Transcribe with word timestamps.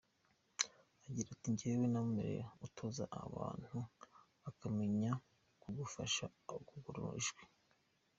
Agira 1.07 1.29
ati 1.35 1.47
“Njyewe 1.53 1.85
namumenye 1.89 2.43
atoza 2.65 3.03
abantu 3.25 3.77
akamenya 4.49 5.11
kugufasha 5.61 6.23
kugorora 6.69 7.17
ijwi. 7.21 7.43